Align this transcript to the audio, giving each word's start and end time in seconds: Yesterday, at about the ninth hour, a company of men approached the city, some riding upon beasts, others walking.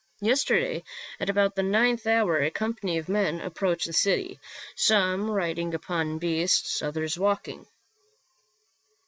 Yesterday, 0.21 0.83
at 1.19 1.29
about 1.29 1.53
the 1.53 1.61
ninth 1.61 2.07
hour, 2.07 2.39
a 2.41 2.49
company 2.49 2.97
of 2.97 3.07
men 3.07 3.39
approached 3.39 3.85
the 3.85 3.93
city, 3.93 4.39
some 4.75 5.29
riding 5.29 5.75
upon 5.75 6.17
beasts, 6.17 6.81
others 6.81 7.19
walking. 7.19 7.67